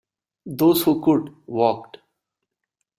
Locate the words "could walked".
1.03-1.97